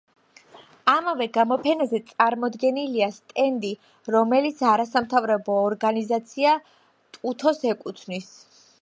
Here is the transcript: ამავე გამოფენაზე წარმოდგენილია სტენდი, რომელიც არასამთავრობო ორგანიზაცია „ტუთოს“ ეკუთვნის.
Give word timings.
ამავე 0.93 1.27
გამოფენაზე 1.37 1.99
წარმოდგენილია 2.07 3.11
სტენდი, 3.19 3.71
რომელიც 4.17 4.65
არასამთავრობო 4.73 5.61
ორგანიზაცია 5.69 6.59
„ტუთოს“ 7.19 7.67
ეკუთვნის. 7.75 8.35